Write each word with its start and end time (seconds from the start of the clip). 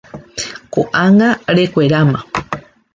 Ko'ág̃a 0.77 1.29
rekueráma. 1.55 2.19